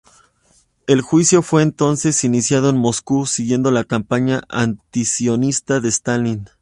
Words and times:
El 0.87 1.01
juicio 1.01 1.43
fue 1.43 1.61
entonces 1.61 2.23
iniciado 2.23 2.71
en 2.71 2.75
Moscú, 2.77 3.27
siguiendo 3.27 3.69
la 3.69 3.83
campaña 3.83 4.41
antisionista 4.49 5.79
de 5.79 5.89
Stalin. 5.89 6.47